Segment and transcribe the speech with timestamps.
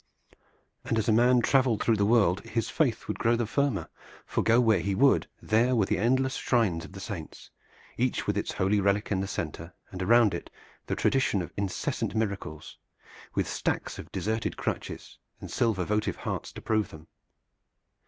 [0.83, 3.87] And as a man traveled through the world his faith would grow the firmer,
[4.25, 7.51] for go where he would there were the endless shrines of the saints,
[7.97, 10.49] each with its holy relic in the center, and around it
[10.87, 12.79] the tradition of incessant miracles,
[13.35, 17.05] with stacks of deserted crutches and silver votive hearts to prove them.